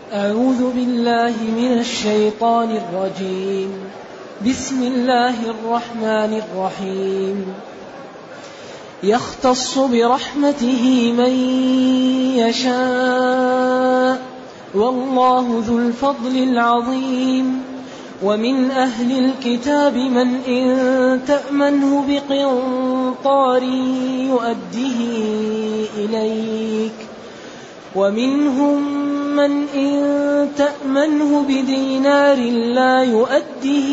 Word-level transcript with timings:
أعوذ 0.00 0.72
بالله 0.74 1.34
من 1.56 1.78
الشيطان 1.78 2.70
الرجيم. 2.70 3.72
بسم 4.48 4.82
الله 4.82 5.34
الرحمن 5.50 6.42
الرحيم. 6.42 7.54
يختص 9.02 9.78
برحمته 9.78 11.12
من 11.18 11.32
يشاء. 12.36 14.22
والله 14.74 15.62
ذو 15.66 15.78
الفضل 15.78 16.36
العظيم. 16.36 17.62
ومن 18.22 18.70
أهل 18.70 19.24
الكتاب 19.24 19.96
من 19.96 20.36
إن 20.48 21.20
تأمنه 21.26 22.04
بقنطار 22.08 23.62
يؤده 24.28 25.00
إليك. 25.96 27.03
ومنهم 27.96 29.04
من 29.36 29.68
إن 29.68 30.48
تأمنه 30.56 31.42
بدينار 31.48 32.36
لا 32.74 33.02
يؤده 33.02 33.88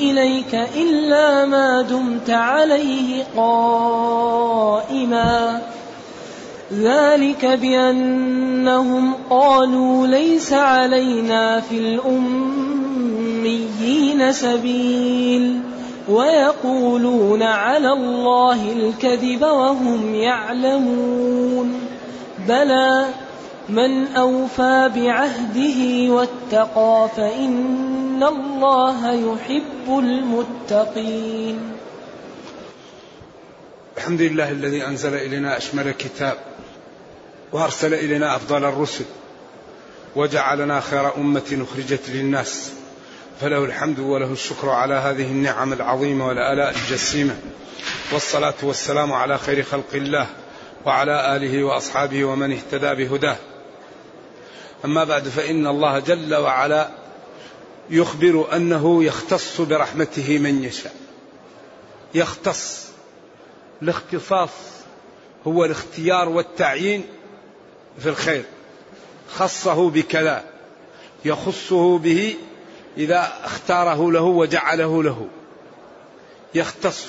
إليك 0.00 0.54
إلا 0.76 1.46
ما 1.46 1.82
دمت 1.82 2.30
عليه 2.30 3.24
قائما. 3.36 4.80
ذلك 6.72 7.46
بأنهم 7.46 9.14
قالوا 9.30 10.06
ليس 10.06 10.52
علينا 10.52 11.60
في 11.60 11.78
الأميين 11.78 12.72
سبيل 14.32 15.60
ويقولون 16.08 17.42
على 17.42 17.92
الله 17.92 18.72
الكذب 18.72 19.42
وهم 19.42 20.14
يعلمون. 20.14 21.89
بلى 22.50 23.08
من 23.68 24.06
أوفى 24.16 24.90
بعهده 24.94 26.12
واتقى 26.12 27.08
فإن 27.16 28.22
الله 28.22 29.12
يحب 29.12 29.98
المتقين. 29.98 31.72
الحمد 33.96 34.22
لله 34.22 34.50
الذي 34.50 34.86
أنزل 34.86 35.14
إلينا 35.14 35.56
أشمل 35.56 35.90
كتاب 35.90 36.38
وأرسل 37.52 37.94
إلينا 37.94 38.36
أفضل 38.36 38.64
الرسل 38.64 39.04
وجعلنا 40.16 40.80
خير 40.80 41.16
أمة 41.16 41.66
أخرجت 41.70 42.10
للناس 42.10 42.72
فله 43.40 43.64
الحمد 43.64 43.98
وله 43.98 44.32
الشكر 44.32 44.68
على 44.68 44.94
هذه 44.94 45.26
النعم 45.26 45.72
العظيمة 45.72 46.26
والآلاء 46.26 46.70
الجسيمة 46.70 47.36
والصلاة 48.12 48.54
والسلام 48.62 49.12
على 49.12 49.38
خير 49.38 49.62
خلق 49.62 49.94
الله 49.94 50.26
وعلى 50.86 51.36
آله 51.36 51.64
وأصحابه 51.64 52.24
ومن 52.24 52.52
اهتدى 52.52 52.94
بهداه. 52.94 53.36
أما 54.84 55.04
بعد 55.04 55.28
فإن 55.28 55.66
الله 55.66 55.98
جل 55.98 56.34
وعلا 56.34 56.90
يخبر 57.90 58.56
أنه 58.56 59.04
يختص 59.04 59.60
برحمته 59.60 60.38
من 60.38 60.64
يشاء. 60.64 60.94
يختص 62.14 62.90
الاختصاص 63.82 64.50
هو 65.46 65.64
الاختيار 65.64 66.28
والتعيين 66.28 67.04
في 67.98 68.08
الخير. 68.08 68.44
خصه 69.34 69.90
بكذا 69.90 70.44
يخصه 71.24 71.98
به 71.98 72.36
إذا 72.96 73.32
اختاره 73.44 74.12
له 74.12 74.22
وجعله 74.22 75.02
له. 75.02 75.28
يختص 76.54 77.06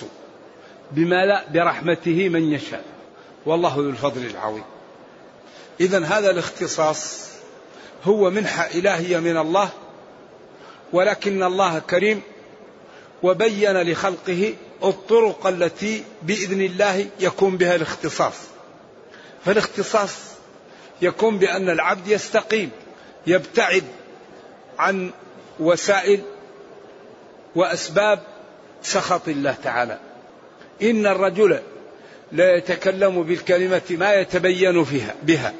بما 0.92 1.26
لا 1.26 1.44
برحمته 1.54 2.30
من 2.30 2.54
يشاء. 2.54 2.84
والله 3.45 3.75
ذو 3.75 3.89
الفضل 3.89 4.25
العظيم. 4.25 4.64
إذا 5.80 6.06
هذا 6.06 6.31
الاختصاص 6.31 7.28
هو 8.03 8.30
منحة 8.30 8.67
إلهية 8.67 9.20
من 9.20 9.38
الله 9.38 9.70
ولكن 10.94 11.44
الله 11.44 11.80
كريم 11.80 12.22
وبين 13.23 13.81
لخلقه 13.81 14.53
الطرق 14.84 15.47
التي 15.47 16.03
بإذن 16.22 16.62
الله 16.62 17.07
يكون 17.19 17.57
بها 17.57 17.75
الاختصاص. 17.75 18.34
فالاختصاص 19.46 20.16
يكون 21.01 21.38
بأن 21.38 21.69
العبد 21.69 22.07
يستقيم 22.07 22.72
يبتعد 23.28 23.84
عن 24.80 25.12
وسائل 25.59 26.22
وأسباب 27.56 28.24
سخط 28.84 29.28
الله 29.28 29.56
تعالى. 29.63 30.00
إن 30.81 31.06
الرجل 31.06 31.59
لا 32.31 32.56
يتكلم 32.56 33.24
بالكلمة 33.24 33.81
ما 33.90 34.14
يتبين 34.14 34.84
فيها 34.84 35.16
بها. 35.24 35.53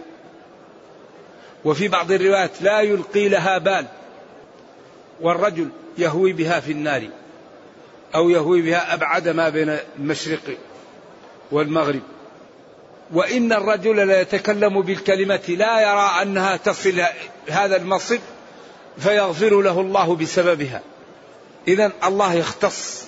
وفي 1.66 1.88
بعض 1.88 2.12
الروايات 2.12 2.62
لا 2.62 2.82
يلقي 2.82 3.30
لها 3.30 3.58
بال 3.58 3.86
والرجل 5.22 5.70
يهوي 5.98 6.34
بها 6.34 6.60
في 6.60 6.72
النار 6.72 7.08
أو 8.16 8.30
يهوي 8.30 8.62
بها 8.62 8.94
أبعد 8.94 9.30
ما 9.30 9.50
بين 9.50 9.78
المشرق 10.00 10.58
والمغرب. 11.52 12.02
وإن 13.14 13.54
الرجل 13.54 14.08
لا 14.08 14.22
يتكلم 14.22 14.82
بالكلمة 14.82 15.42
لا 15.48 15.82
يرى 15.82 16.22
أنها 16.22 16.58
تصل 16.58 17.02
هذا 17.48 17.76
المصب 17.76 18.20
فيغفر 18.98 19.62
له 19.62 19.82
الله 19.82 20.16
بسببها. 20.16 20.82
إذا 21.68 21.92
الله 22.04 22.34
يختص 22.34 23.06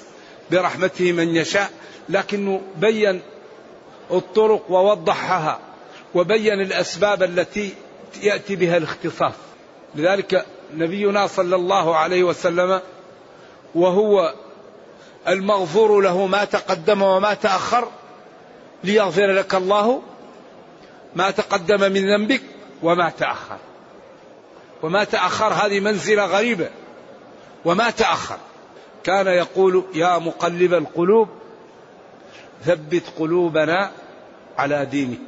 برحمته 0.51 1.11
من 1.11 1.35
يشاء 1.35 1.71
لكنه 2.09 2.61
بين 2.77 3.21
الطرق 4.11 4.71
ووضحها 4.71 5.59
وبين 6.15 6.61
الأسباب 6.61 7.23
التي 7.23 7.73
يأتي 8.21 8.55
بها 8.55 8.77
الاختصاص 8.77 9.33
لذلك 9.95 10.45
نبينا 10.73 11.27
صلى 11.27 11.55
الله 11.55 11.95
عليه 11.95 12.23
وسلم 12.23 12.81
وهو 13.75 14.33
المغفور 15.27 16.01
له 16.01 16.25
ما 16.25 16.45
تقدم 16.45 17.01
وما 17.01 17.33
تأخر 17.33 17.87
ليغفر 18.83 19.31
لك 19.31 19.55
الله 19.55 20.01
ما 21.15 21.31
تقدم 21.31 21.91
من 21.91 22.13
ذنبك 22.13 22.41
وما 22.83 23.09
تأخر. 23.09 23.57
وما 24.83 25.03
تأخر 25.03 25.53
هذه 25.53 25.79
منزلة 25.79 26.25
غريبة. 26.25 26.69
وما 27.65 27.89
تأخر. 27.89 28.37
كان 29.03 29.27
يقول 29.27 29.83
يا 29.93 30.17
مقلب 30.17 30.73
القلوب 30.73 31.29
ثبت 32.65 33.03
قلوبنا 33.19 33.91
على 34.57 34.85
دينك. 34.85 35.19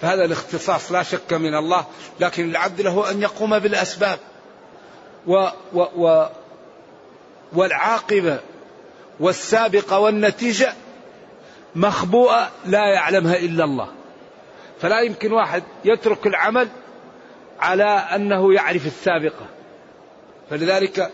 فهذا 0.00 0.24
الاختصاص 0.24 0.92
لا 0.92 1.02
شك 1.02 1.32
من 1.32 1.54
الله 1.54 1.84
لكن 2.20 2.50
العبد 2.50 2.80
له 2.80 3.10
أن 3.10 3.22
يقوم 3.22 3.58
بالأسباب. 3.58 4.18
و 5.26 5.48
و 5.72 5.80
و 5.96 6.26
والعاقبة 7.52 8.40
والسابقة 9.20 9.98
والنتيجة 9.98 10.74
مخبوءة 11.74 12.50
لا 12.66 12.94
يعلمها 12.94 13.36
إلا 13.36 13.64
الله. 13.64 13.88
فلا 14.80 15.00
يمكن 15.00 15.32
واحد 15.32 15.62
يترك 15.84 16.26
العمل 16.26 16.68
على 17.60 17.84
أنه 17.84 18.54
يعرف 18.54 18.86
السابقة. 18.86 19.46
فلذلك 20.50 21.10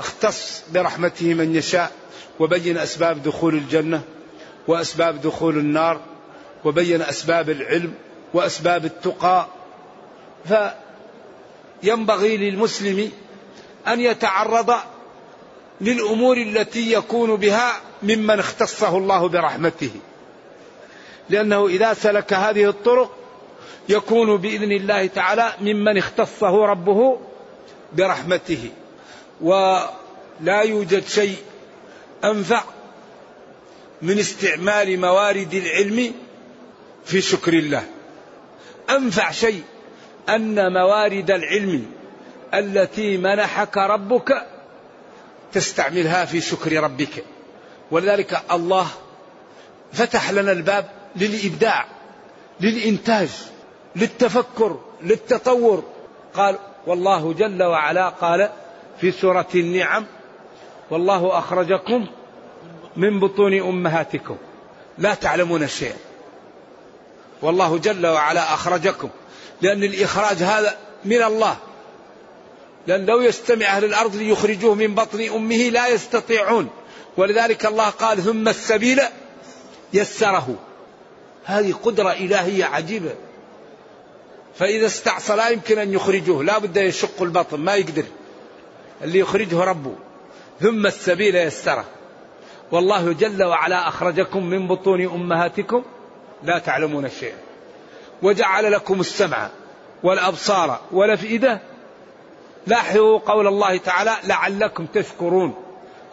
اختص 0.00 0.62
برحمته 0.74 1.34
من 1.34 1.56
يشاء 1.56 1.92
وبين 2.40 2.78
أسباب 2.78 3.22
دخول 3.22 3.54
الجنة 3.54 4.02
وأسباب 4.68 5.20
دخول 5.20 5.58
النار 5.58 6.00
وبين 6.64 7.02
أسباب 7.02 7.50
العلم 7.50 7.94
وأسباب 8.34 8.84
التقى. 8.84 9.46
فينبغي 11.82 12.36
للمسلم 12.36 13.12
أن 13.88 14.00
يتعرض 14.00 14.74
للأمور 15.80 16.36
التي 16.36 16.92
يكون 16.92 17.36
بها 17.36 17.72
ممن 18.02 18.38
اختصه 18.38 18.96
الله 18.96 19.28
برحمته. 19.28 19.90
لأنه 21.30 21.66
إذا 21.66 21.94
سلك 21.94 22.32
هذه 22.32 22.68
الطرق 22.68 23.16
يكون 23.88 24.36
بإذن 24.36 24.72
الله 24.72 25.06
تعالى 25.06 25.52
ممن 25.60 25.98
اختصه 25.98 26.66
ربه 26.66 27.20
برحمته. 27.92 28.70
ولا 29.42 30.62
يوجد 30.62 31.06
شيء 31.06 31.36
أنفع 32.24 32.64
من 34.02 34.18
استعمال 34.18 35.00
موارد 35.00 35.54
العلم 35.54 36.14
في 37.04 37.20
شكر 37.20 37.52
الله. 37.52 37.84
أنفع 38.90 39.30
شيء 39.30 39.62
أن 40.28 40.72
موارد 40.72 41.30
العلم 41.30 41.86
التي 42.54 43.16
منحك 43.16 43.76
ربك 43.76 44.46
تستعملها 45.52 46.24
في 46.24 46.40
شكر 46.40 46.82
ربك. 46.82 47.24
ولذلك 47.90 48.42
الله 48.52 48.86
فتح 49.92 50.30
لنا 50.30 50.52
الباب 50.52 50.90
للإبداع 51.16 51.86
للإنتاج 52.60 53.28
للتفكر 53.96 54.80
للتطور. 55.02 55.84
قال 56.34 56.58
والله 56.86 57.32
جل 57.32 57.62
وعلا 57.62 58.08
قال 58.08 58.50
في 59.00 59.12
سورة 59.12 59.48
النعم 59.54 60.06
والله 60.90 61.38
أخرجكم 61.38 62.06
من 62.96 63.20
بطون 63.20 63.60
أمهاتكم. 63.60 64.36
لا 64.98 65.14
تعلمون 65.14 65.68
شيئا. 65.68 65.96
والله 67.42 67.78
جل 67.78 68.06
وعلا 68.06 68.54
أخرجكم. 68.54 69.08
لأن 69.62 69.82
الإخراج 69.82 70.36
هذا 70.36 70.76
من 71.04 71.22
الله. 71.22 71.56
لأن 72.86 73.06
لو 73.06 73.20
يستمع 73.20 73.66
أهل 73.66 73.84
الأرض 73.84 74.16
ليخرجوه 74.16 74.74
من 74.74 74.94
بطن 74.94 75.20
أمه 75.20 75.56
لا 75.56 75.88
يستطيعون. 75.88 76.70
ولذلك 77.16 77.66
الله 77.66 77.88
قال 77.88 78.22
ثم 78.22 78.48
السبيل 78.48 79.00
يسره. 79.92 80.54
هذه 81.44 81.72
قدرة 81.72 82.12
إلهية 82.12 82.64
عجيبة. 82.64 83.14
فإذا 84.58 84.86
استعصى 84.86 85.36
لا 85.36 85.48
يمكن 85.48 85.78
أن 85.78 85.92
يخرجوه. 85.92 86.44
لا 86.44 86.58
بد 86.58 86.76
يشق 86.76 87.22
البطن 87.22 87.60
ما 87.60 87.74
يقدر. 87.74 88.04
اللي 89.02 89.18
يخرجه 89.18 89.64
ربه. 89.64 89.94
ثم 90.60 90.86
السبيل 90.86 91.36
يسره. 91.36 91.84
والله 92.72 93.12
جل 93.12 93.42
وعلا 93.42 93.88
أخرجكم 93.88 94.46
من 94.46 94.68
بطون 94.68 95.04
أمهاتكم 95.04 95.82
لا 96.42 96.58
تعلمون 96.58 97.08
شيئا. 97.08 97.36
وجعل 98.22 98.72
لكم 98.72 99.00
السمع 99.00 99.50
والأبصار 100.02 100.80
والأفئدة. 100.92 101.60
لاحظوا 102.66 103.18
قول 103.18 103.46
الله 103.46 103.76
تعالى 103.76 104.16
لعلكم 104.24 104.86
تشكرون. 104.86 105.54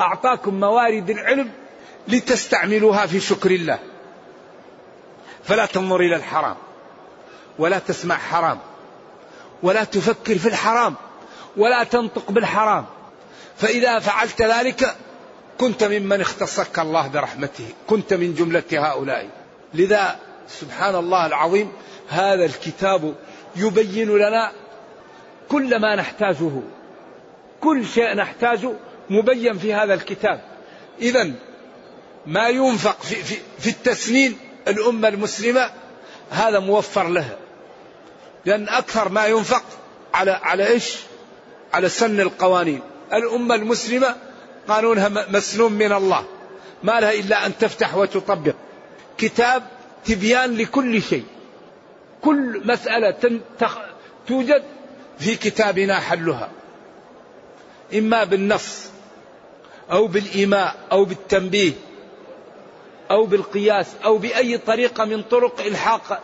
أعطاكم 0.02 0.60
موارد 0.60 1.10
العلم 1.10 1.52
لتستعملوها 2.08 3.06
في 3.06 3.20
شكر 3.20 3.52
الله. 3.52 3.80
فلا 5.44 5.66
تنظر 5.66 6.00
إلى 6.00 6.16
الحرام. 6.16 6.56
ولا 7.60 7.80
تسمع 7.80 8.16
حرام. 8.18 8.60
ولا 9.64 9.84
تفكر 9.84 10.38
في 10.38 10.48
الحرام. 10.48 10.96
ولا 11.58 11.84
تنطق 11.84 12.32
بالحرام. 12.32 12.86
فإذا 13.58 14.00
فعلت 14.00 14.42
ذلك 14.42 14.96
كنت 15.58 15.84
ممن 15.84 16.22
اختصك 16.22 16.80
الله 16.80 17.08
برحمته. 17.08 17.68
كنت 17.88 18.14
من 18.14 18.34
جملة 18.34 18.64
هؤلاء. 18.72 19.30
لذا 19.74 20.20
سبحان 20.48 20.96
الله 20.96 21.26
العظيم 21.26 21.72
هذا 22.10 22.46
الكتاب 22.46 23.16
يبين 23.56 24.18
لنا 24.18 24.52
كل 25.50 25.82
ما 25.82 25.96
نحتاجه. 25.96 26.62
كل 27.62 27.86
شيء 27.86 28.16
نحتاجه 28.16 28.74
مبين 29.10 29.58
في 29.58 29.74
هذا 29.74 29.94
الكتاب. 29.94 30.42
إذا 31.02 31.32
ما 32.26 32.50
ينفق 32.50 33.02
في, 33.02 33.16
في, 33.16 33.36
في 33.60 33.70
التسنين 33.70 34.38
الأمة 34.68 35.08
المسلمة 35.08 35.72
هذا 36.30 36.60
موفر 36.60 37.08
لها. 37.08 37.38
لأن 38.46 38.70
أكثر 38.70 39.10
ما 39.10 39.26
ينفق 39.26 39.64
على 40.14 40.32
على 40.32 40.68
إيش؟ 40.68 40.98
على 41.74 41.90
سن 41.90 42.20
القوانين. 42.20 42.82
الأمة 43.14 43.56
المسلمة 43.56 44.16
قانونها 44.68 45.10
مسنون 45.30 45.72
من 45.72 45.92
الله. 45.92 46.24
ما 46.84 47.00
لها 47.00 47.14
إلا 47.14 47.46
أن 47.46 47.58
تفتح 47.58 47.96
وتطبق. 47.96 48.56
كتاب 49.18 49.64
تبيان 50.06 50.58
لكل 50.58 51.02
شيء. 51.02 51.26
كل 52.22 52.62
مسألة 52.66 53.40
توجد 54.28 54.64
في 55.20 55.36
كتابنا 55.36 56.00
حلها. 56.00 56.50
إما 57.94 58.24
بالنص 58.24 58.90
أو 59.92 60.08
بالإيماء 60.08 60.76
أو 60.92 61.06
بالتنبيه 61.06 61.72
أو 63.12 63.26
بالقياس 63.26 63.88
أو 64.06 64.18
بأي 64.18 64.58
طريقة 64.58 65.06
من 65.06 65.24
طرق 65.24 65.62
إلحاق 65.62 66.24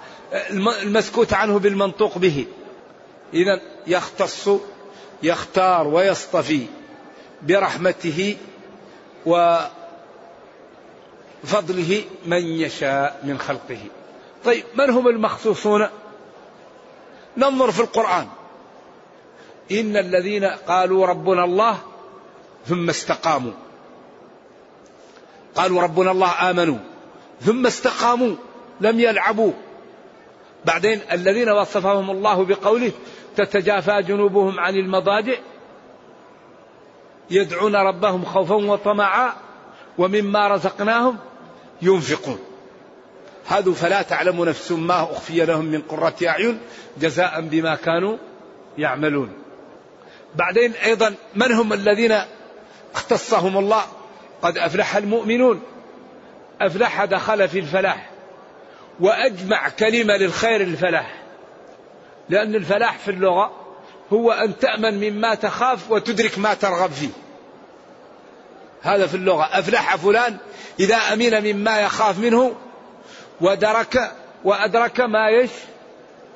المسكوت 0.83 1.33
عنه 1.33 1.59
بالمنطوق 1.59 2.17
به. 2.17 2.45
إذا 3.33 3.61
يختص 3.87 4.49
يختار 5.23 5.87
ويصطفي 5.87 6.65
برحمته 7.41 8.37
وفضله 11.45 12.03
من 12.25 12.45
يشاء 12.45 13.21
من 13.23 13.39
خلقه. 13.39 13.79
طيب 14.45 14.63
من 14.75 14.89
هم 14.89 15.07
المخصوصون؟ 15.07 15.87
ننظر 17.37 17.71
في 17.71 17.79
القرآن. 17.79 18.27
إن 19.71 19.97
الذين 19.97 20.45
قالوا 20.45 21.05
ربنا 21.07 21.43
الله 21.43 21.77
ثم 22.67 22.89
استقاموا. 22.89 23.51
قالوا 25.55 25.81
ربنا 25.81 26.11
الله 26.11 26.49
آمنوا 26.49 26.77
ثم 27.41 27.65
استقاموا 27.65 28.35
لم 28.81 28.99
يلعبوا. 28.99 29.51
بعدين 30.65 30.99
الذين 31.11 31.49
وصفهم 31.49 32.11
الله 32.11 32.45
بقوله 32.45 32.91
تتجافى 33.35 34.01
جنوبهم 34.01 34.59
عن 34.59 34.75
المضاجع 34.75 35.35
يدعون 37.29 37.75
ربهم 37.75 38.25
خوفا 38.25 38.55
وطمعا 38.55 39.33
ومما 39.97 40.47
رزقناهم 40.47 41.17
ينفقون. 41.81 42.39
هذا 43.47 43.71
فلا 43.71 44.01
تعلم 44.01 44.45
نفس 44.45 44.71
ما 44.71 45.03
أخفي 45.03 45.45
لهم 45.45 45.65
من 45.65 45.81
قرة 45.81 46.15
أعين 46.27 46.59
جزاء 46.97 47.41
بما 47.41 47.75
كانوا 47.75 48.17
يعملون. 48.77 49.33
بعدين 50.35 50.73
أيضا 50.73 51.15
من 51.35 51.51
هم 51.51 51.73
الذين 51.73 52.19
اختصهم 52.95 53.57
الله؟ 53.57 53.83
قد 54.41 54.57
أفلح 54.57 54.95
المؤمنون. 54.95 55.61
أفلح 56.61 57.05
دخل 57.05 57.47
في 57.47 57.59
الفلاح 57.59 58.09
وأجمع 58.99 59.69
كلمة 59.69 60.17
للخير 60.17 60.61
الفلاح. 60.61 61.22
لأن 62.29 62.55
الفلاح 62.55 62.97
في 62.97 63.11
اللغة 63.11 63.51
هو 64.13 64.31
أن 64.31 64.57
تأمن 64.57 65.09
مما 65.09 65.35
تخاف 65.35 65.91
وتدرك 65.91 66.39
ما 66.39 66.53
ترغب 66.53 66.91
فيه. 66.91 67.09
هذا 68.81 69.07
في 69.07 69.15
اللغة. 69.15 69.49
أفلح 69.51 69.95
فلان 69.95 70.37
إذا 70.79 70.95
أمن 70.95 71.53
مما 71.53 71.81
يخاف 71.81 72.19
منه 72.19 72.55
ودرك 73.41 74.11
وأدرك 74.43 74.99
ما 74.99 75.29
يش 75.29 75.51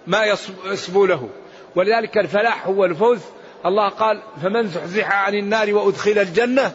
ما 0.08 0.36
يصبو 0.66 1.06
له. 1.06 1.30
ولذلك 1.76 2.18
الفلاح 2.18 2.68
هو 2.68 2.86
الفوز. 2.86 3.20
الله 3.66 3.90
قال 3.90 4.22
فمن 4.44 4.68
زحزح 4.68 5.12
عن 5.12 5.34
النار 5.34 5.74
وأدخل 5.74 6.18
الجنة 6.20 6.74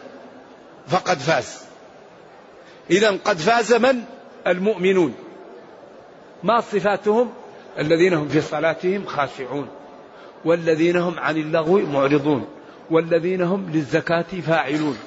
فقد 0.88 1.18
فاز. 1.18 1.62
إذا 2.90 3.10
قد 3.10 3.38
فاز 3.38 3.72
من؟ 3.72 4.02
المؤمنون. 4.46 5.14
ما 6.42 6.60
صفاتهم؟ 6.60 7.32
الذين 7.78 8.14
هم 8.14 8.28
في 8.28 8.40
صلاتهم 8.40 9.06
خاشعون 9.06 9.68
والذين 10.44 10.96
هم 10.96 11.18
عن 11.18 11.36
اللغو 11.36 11.78
معرضون 11.78 12.46
والذين 12.90 13.42
هم 13.42 13.70
للزكاة 13.72 14.26
فاعلون 14.46 14.98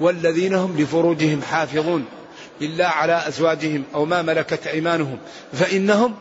والذين 0.00 0.54
هم 0.54 0.76
لفروجهم 0.78 1.42
حافظون 1.42 2.04
إلا 2.62 2.88
على 2.88 3.28
أزواجهم 3.28 3.84
أو 3.94 4.04
ما 4.04 4.22
ملكت 4.22 4.66
أيمانهم 4.66 5.18
فإنهم 5.52 6.14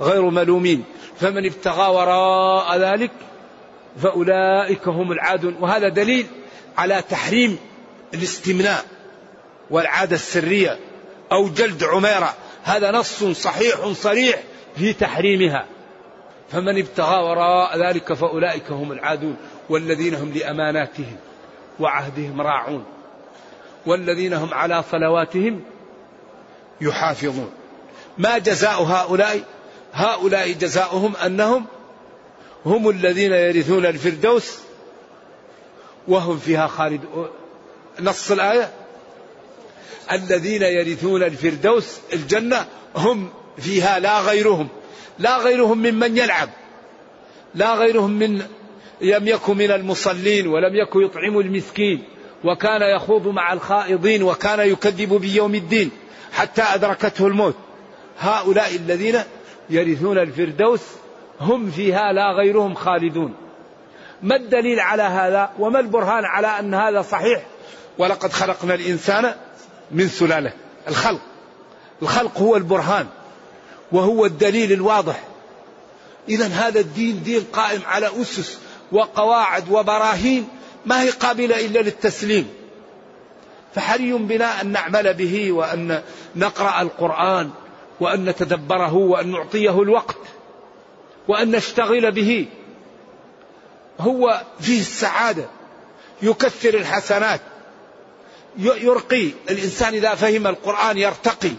غير 0.00 0.30
ملومين. 0.30 0.84
فمن 1.20 1.46
ابتغى 1.46 1.88
وراء 1.88 2.78
ذلك 2.78 3.10
فأولئك 4.02 4.88
هم 4.88 5.12
العادون. 5.12 5.56
وهذا 5.60 5.88
دليل 5.88 6.26
على 6.78 7.02
تحريم 7.10 7.58
الاستمناء 8.14 8.84
والعادة 9.70 10.16
السرية 10.16 10.78
أو 11.32 11.48
جلد 11.48 11.84
عميرة. 11.84 12.34
هذا 12.64 12.90
نص 12.90 13.24
صحيح 13.24 13.92
صريح 13.92 14.42
في 14.76 14.92
تحريمها. 14.92 15.66
فمن 16.50 16.78
ابتغى 16.78 17.22
وراء 17.22 17.78
ذلك 17.78 18.12
فأولئك 18.12 18.70
هم 18.70 18.92
العادون 18.92 19.36
والذين 19.68 20.14
هم 20.14 20.32
لأماناتهم 20.32 21.16
وعهدهم 21.80 22.40
راعون 22.40 22.84
والذين 23.86 24.32
هم 24.32 24.54
على 24.54 24.84
صلواتهم 24.90 25.60
يحافظون. 26.80 27.50
ما 28.18 28.38
جزاء 28.38 28.82
هؤلاء؟ 28.82 29.42
هؤلاء 29.92 30.52
جزاؤهم 30.52 31.16
أنهم 31.16 31.66
هم 32.66 32.88
الذين 32.88 33.32
يرثون 33.32 33.86
الفردوس 33.86 34.58
وهم 36.08 36.38
فيها 36.38 36.66
خالدون 36.66 37.28
نص 38.00 38.30
الآية؟ 38.30 38.70
الذين 40.12 40.62
يرثون 40.62 41.22
الفردوس 41.22 41.98
الجنة 42.12 42.66
هم 42.96 43.28
فيها 43.58 43.98
لا 43.98 44.20
غيرهم 44.20 44.68
لا 45.18 45.36
غيرهم 45.36 45.78
ممن 45.78 46.18
يلعب 46.18 46.48
لا 47.54 47.74
غيرهم 47.74 48.10
من 48.10 48.42
لم 49.00 49.28
يكن 49.28 49.56
من 49.56 49.70
المصلين 49.70 50.46
ولم 50.46 50.76
يكن 50.76 51.02
يطعم 51.02 51.38
المسكين 51.38 52.04
وكان 52.44 52.82
يخوض 52.96 53.28
مع 53.28 53.52
الخائضين 53.52 54.22
وكان 54.22 54.60
يكذب 54.60 55.14
بيوم 55.14 55.54
الدين 55.54 55.90
حتى 56.32 56.62
أدركته 56.62 57.26
الموت. 57.26 57.56
هؤلاء 58.18 58.76
الذين 58.76 59.18
يرثون 59.70 60.18
الفردوس 60.18 60.80
هم 61.40 61.70
فيها 61.70 62.12
لا 62.12 62.32
غيرهم 62.32 62.74
خالدون. 62.74 63.34
ما 64.22 64.36
الدليل 64.36 64.80
على 64.80 65.02
هذا؟ 65.02 65.50
وما 65.58 65.80
البرهان 65.80 66.24
على 66.24 66.46
أن 66.46 66.74
هذا 66.74 67.02
صحيح؟ 67.02 67.46
ولقد 67.98 68.32
خلقنا 68.32 68.74
الإنسان 68.74 69.34
من 69.90 70.08
سلالة 70.08 70.52
الخلق. 70.88 71.20
الخلق 72.02 72.38
هو 72.38 72.56
البرهان. 72.56 73.06
وهو 73.92 74.26
الدليل 74.26 74.72
الواضح. 74.72 75.24
إذا 76.28 76.46
هذا 76.46 76.80
الدين 76.80 77.22
دين 77.22 77.44
قائم 77.52 77.80
على 77.86 78.22
أسس 78.22 78.58
وقواعد 78.92 79.64
وبراهين 79.70 80.48
ما 80.86 81.02
هي 81.02 81.10
قابلة 81.10 81.66
إلا 81.66 81.78
للتسليم. 81.78 82.48
فحري 83.74 84.12
بنا 84.12 84.60
أن 84.60 84.72
نعمل 84.72 85.14
به 85.14 85.52
وأن 85.52 86.02
نقرأ 86.36 86.82
القرآن 86.82 87.50
وأن 88.00 88.24
نتدبره 88.24 88.94
وأن 88.94 89.30
نعطيه 89.30 89.82
الوقت 89.82 90.18
وأن 91.28 91.50
نشتغل 91.50 92.12
به. 92.12 92.46
هو 94.00 94.42
فيه 94.60 94.80
السعادة 94.80 95.44
يكثر 96.22 96.74
الحسنات 96.74 97.40
يرقي 98.58 99.30
الإنسان 99.50 99.94
إذا 99.94 100.14
فهم 100.14 100.46
القرآن 100.46 100.98
يرتقي. 100.98 101.52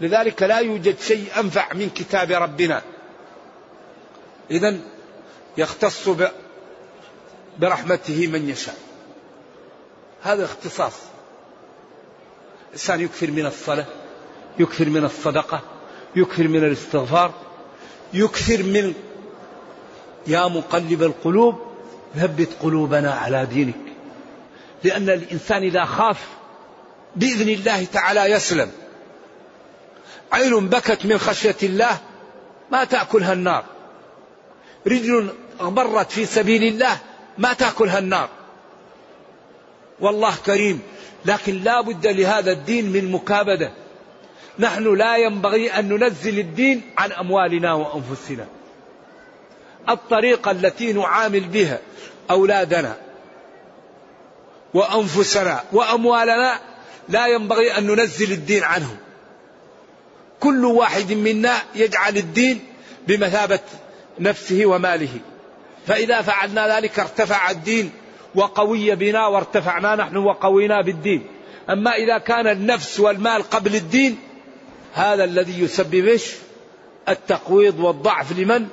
لذلك 0.00 0.42
لا 0.42 0.58
يوجد 0.58 1.00
شيء 1.00 1.26
أنفع 1.40 1.72
من 1.72 1.90
كتاب 1.90 2.30
ربنا. 2.30 2.82
إذا 4.50 4.76
يختص 5.58 6.08
برحمته 7.58 8.26
من 8.26 8.48
يشاء. 8.48 8.76
هذا 10.22 10.44
اختصاص. 10.44 10.92
الإنسان 12.68 13.00
يكثر 13.00 13.30
من 13.30 13.46
الصلاة 13.46 13.86
يكثر 14.58 14.88
من 14.88 15.04
الصدقة 15.04 15.62
يكثر 16.16 16.48
من 16.48 16.64
الاستغفار 16.64 17.34
يكثر 18.14 18.62
من 18.62 18.94
يا 20.26 20.48
مقلب 20.48 21.02
القلوب 21.02 21.60
ثبت 22.14 22.48
قلوبنا 22.62 23.12
على 23.12 23.46
دينك. 23.46 23.74
لأن 24.84 25.10
الإنسان 25.10 25.62
إذا 25.62 25.84
خاف 25.84 26.28
بإذن 27.16 27.48
الله 27.48 27.84
تعالى 27.84 28.24
يسلم. 28.24 28.70
عين 30.32 30.68
بكت 30.68 31.06
من 31.06 31.18
خشية 31.18 31.56
الله 31.62 31.98
ما 32.70 32.84
تأكلها 32.84 33.32
النار. 33.32 33.64
رجل 34.86 35.28
غبرت 35.60 36.10
في 36.10 36.26
سبيل 36.26 36.62
الله 36.62 36.98
ما 37.38 37.52
تأكلها 37.52 37.98
النار. 37.98 38.28
والله 40.00 40.34
كريم 40.46 40.82
لكن 41.24 41.62
لا 41.62 41.80
بد 41.80 42.06
لهذا 42.06 42.52
الدين 42.52 42.92
من 42.92 43.12
مكابدة. 43.12 43.72
نحن 44.58 44.94
لا 44.94 45.16
ينبغي 45.16 45.70
أن 45.70 45.88
ننزل 45.88 46.38
الدين 46.38 46.82
عن 46.98 47.12
أموالنا 47.12 47.72
وأنفسنا. 47.72 48.46
الطريقة 49.88 50.50
التي 50.50 50.92
نعامل 50.92 51.40
بها 51.40 51.78
أولادنا 52.30 52.96
وأنفسنا 54.74 55.64
وأموالنا 55.72 56.60
لا 57.08 57.26
ينبغي 57.26 57.78
أن 57.78 57.86
ننزل 57.86 58.32
الدين 58.32 58.64
عنهم. 58.64 58.96
كل 60.40 60.64
واحد 60.64 61.12
منا 61.12 61.54
يجعل 61.74 62.16
الدين 62.16 62.60
بمثابة 63.08 63.60
نفسه 64.18 64.66
وماله. 64.66 65.20
فإذا 65.86 66.22
فعلنا 66.22 66.76
ذلك 66.76 66.98
ارتفع 66.98 67.50
الدين 67.50 67.90
وقوي 68.34 68.94
بنا 68.94 69.26
وارتفعنا 69.26 69.96
نحن 69.96 70.16
وقوينا 70.16 70.82
بالدين. 70.82 71.26
أما 71.70 71.90
إذا 71.90 72.18
كان 72.18 72.46
النفس 72.46 73.00
والمال 73.00 73.42
قبل 73.42 73.74
الدين 73.74 74.18
هذا 74.94 75.24
الذي 75.24 75.60
يسبب 75.60 76.20
التقويض 77.08 77.80
والضعف 77.80 78.38
لمن؟ 78.38 78.68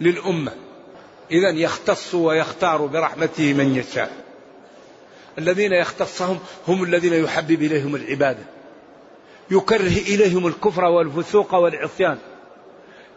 للأمة. 0.00 0.52
إذا 1.30 1.50
يختص 1.50 2.14
ويختار 2.14 2.86
برحمته 2.86 3.52
من 3.52 3.76
يشاء. 3.76 4.12
الذين 5.38 5.72
يختصهم 5.72 6.38
هم 6.68 6.84
الذين 6.84 7.24
يحبب 7.24 7.62
إليهم 7.62 7.94
العبادة. 7.94 8.42
يكره 9.52 9.98
إليهم 10.08 10.46
الكفر 10.46 10.84
والفسوق 10.84 11.54
والعصيان. 11.54 12.18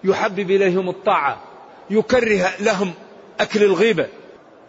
يحبب 0.03 0.51
إليهم 0.51 0.89
الطاعة. 0.89 1.41
يكره 1.89 2.51
لهم 2.59 2.93
أكل 3.39 3.63
الغيبة. 3.63 4.07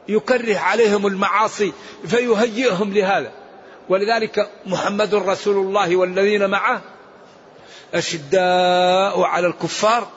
يكره 0.08 0.58
عليهم 0.58 1.06
المعاصي. 1.06 1.72
فيهيئهم 2.06 2.92
لهذا. 2.92 3.32
ولذلك 3.88 4.50
محمد 4.66 5.14
رسول 5.14 5.66
الله 5.66 5.96
والذين 5.96 6.50
معه 6.50 6.80
أشداء 7.94 9.22
على 9.22 9.46
الكفار 9.46 10.08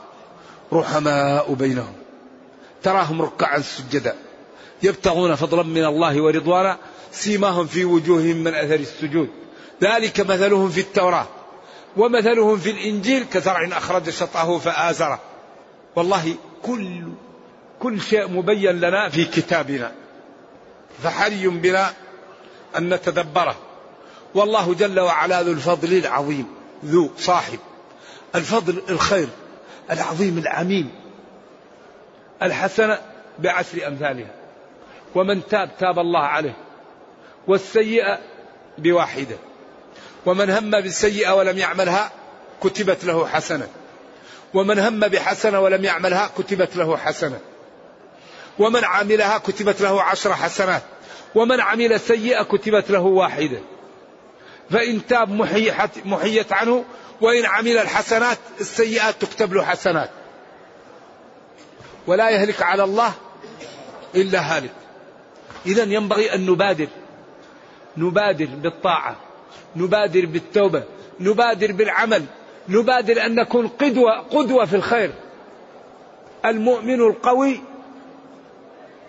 رحماء 0.73 1.53
بينهم. 1.53 1.93
تراهم 2.83 3.21
ركعا 3.21 3.59
سجدا. 3.59 4.15
يبتغون 4.83 5.35
فضلا 5.35 5.63
من 5.63 5.85
الله 5.85 6.21
ورضوانا. 6.21 6.77
سيماهم 7.11 7.67
في 7.67 7.85
وجوههم 7.85 8.37
من 8.37 8.53
أثر 8.53 8.75
السجود. 8.75 9.29
ذلك 9.81 10.19
مثلهم 10.19 10.69
في 10.69 10.79
التوراة. 10.79 11.27
ومثلهم 11.97 12.57
في 12.57 12.71
الإنجيل 12.71 13.23
كزرع 13.23 13.67
أخرج 13.77 14.09
شطأه 14.09 14.57
فآزره. 14.57 15.19
والله 15.95 16.35
كل 16.63 17.03
كل 17.79 18.01
شيء 18.01 18.27
مبين 18.27 18.79
لنا 18.79 19.09
في 19.09 19.25
كتابنا. 19.25 19.91
فحري 21.03 21.47
بنا 21.47 21.93
أن 22.77 22.93
نتدبره. 22.93 23.55
والله 24.35 24.73
جل 24.73 24.99
وعلا 24.99 25.41
ذو 25.41 25.51
الفضل 25.51 25.93
العظيم 25.97 26.45
ذو 26.85 27.09
صاحب. 27.17 27.59
الفضل 28.35 28.81
الخير 28.89 29.27
العظيم 29.91 30.37
العميم 30.37 30.91
الحسنة 32.43 32.99
بعشر 33.39 33.87
أمثالها. 33.87 34.31
ومن 35.15 35.47
تاب 35.47 35.69
تاب 35.79 35.99
الله 35.99 36.23
عليه. 36.23 36.55
والسيئة 37.47 38.19
بواحدة. 38.77 39.37
ومن 40.25 40.49
هم 40.49 40.71
بالسيئة 40.71 41.35
ولم 41.35 41.57
يعملها 41.57 42.11
كتبت 42.63 43.05
له 43.05 43.27
حسنة. 43.27 43.67
ومن 44.53 44.79
هم 44.79 44.99
بحسنة 44.99 45.59
ولم 45.59 45.85
يعملها 45.85 46.29
كتبت 46.37 46.75
له 46.75 46.97
حسنة. 46.97 47.39
ومن 48.59 48.85
عملها 48.85 49.37
كتبت 49.37 49.81
له 49.81 50.01
عشر 50.01 50.33
حسنات 50.33 50.83
ومن 51.35 51.61
عمل 51.61 51.99
سيئة 51.99 52.43
كتبت 52.43 52.89
له 52.89 53.01
واحدة. 53.01 53.59
فإن 54.69 55.07
تاب 55.07 55.31
محيت 56.05 56.53
عنه 56.53 56.85
وإن 57.21 57.45
عمل 57.45 57.77
الحسنات 57.77 58.37
السيئات 58.59 59.15
تكتب 59.21 59.53
له 59.53 59.65
حسنات. 59.65 60.09
ولا 62.07 62.29
يهلك 62.29 62.61
على 62.61 62.83
الله 62.83 63.13
إلا 64.15 64.57
هالك. 64.57 64.73
إذا 65.65 65.83
ينبغي 65.83 66.35
أن 66.35 66.45
نبادر. 66.45 66.87
نبادر 67.97 68.45
بالطاعة. 68.45 69.15
نبادر 69.75 70.25
بالتوبة 70.25 70.83
نبادر 71.19 71.71
بالعمل 71.71 72.25
نبادر 72.69 73.25
أن 73.25 73.35
نكون 73.35 73.67
قدوة 73.67 74.19
قدوة 74.19 74.65
في 74.65 74.75
الخير. 74.75 75.11
المؤمن 76.45 77.01
القوي 77.01 77.61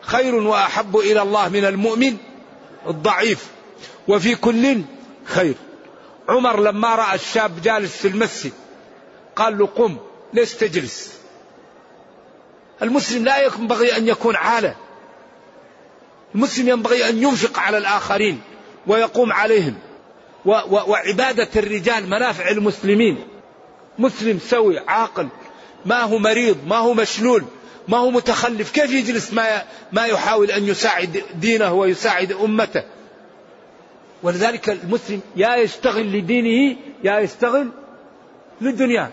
خير 0.01 0.35
وأحب 0.35 0.97
إلى 0.97 1.23
الله 1.23 1.49
من 1.49 1.65
المؤمن 1.65 2.17
الضعيف 2.87 3.47
وفي 4.09 4.35
كل 4.35 4.81
خير. 5.25 5.55
عمر 6.29 6.61
لما 6.61 6.95
رأى 6.95 7.15
الشاب 7.15 7.63
جالس 7.63 7.97
في 7.97 8.09
المسجد 8.09 8.53
قال 9.37 9.59
له 9.59 9.67
قم 9.67 9.97
ليش 10.33 10.55
تجلس؟ 10.55 11.21
المسلم 12.83 13.25
لا 13.25 13.45
ينبغي 13.45 13.97
أن 13.97 14.09
يكون 14.09 14.37
عالة. 14.37 14.77
المسلم 16.35 16.69
ينبغي 16.69 17.09
أن 17.09 17.23
ينفق 17.23 17.59
على 17.59 17.79
الآخرين 17.79 18.41
ويقوم 18.87 19.33
عليهم. 19.33 19.75
و 20.45 20.51
وعبادة 20.91 21.49
الرجال 21.57 22.11
منافع 22.11 22.49
المسلمين. 22.49 23.19
مسلم 23.99 24.39
سوي 24.39 24.79
عاقل. 24.79 25.29
ما 25.87 26.03
هو 26.03 26.19
مريض 26.19 26.57
ما 26.67 26.77
هو 26.77 26.95
مشلول 26.95 27.45
ما 27.89 27.99
هو 27.99 28.11
متخلف. 28.11 28.71
كيف 28.71 28.91
يجلس 28.91 29.33
ما 29.33 29.63
ما 29.93 30.07
يحاول 30.07 30.51
أن 30.51 30.69
يساعد 30.69 31.23
دينه 31.35 31.73
ويساعد 31.73 32.33
أمته؟ 32.33 32.83
ولذلك 34.23 34.71
المسلم 34.71 35.21
يا 35.37 35.57
يشتغل 35.57 36.13
لدينه 36.13 36.77
يا 37.05 37.19
يشتغل 37.19 37.69
للدنيا. 38.61 39.11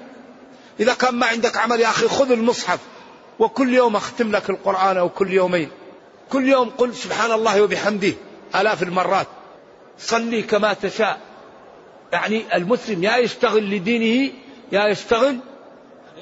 إذا 0.79 0.93
كان 0.93 1.15
ما 1.15 1.25
عندك 1.25 1.57
عمل 1.57 1.79
يا 1.79 1.89
أخي 1.89 2.07
خذ 2.07 2.31
المصحف. 2.31 2.79
وكل 3.39 3.73
يوم 3.73 3.95
أختم 3.95 4.31
لك 4.31 4.49
القرآن 4.49 4.97
أو 4.97 5.09
كل 5.09 5.31
يومين. 5.33 5.69
كل 6.29 6.47
يوم 6.47 6.69
قل 6.69 6.95
سبحان 6.95 7.31
الله 7.31 7.61
وبحمده 7.61 8.13
آلاف 8.55 8.83
المرات. 8.83 9.27
صلي 9.99 10.41
كما 10.41 10.73
تشاء. 10.73 11.19
يعني 12.13 12.43
المسلم 12.55 13.03
يا 13.03 13.17
يشتغل 13.17 13.69
لدينه 13.69 14.33
يا 14.71 14.87
يشتغل. 14.87 15.39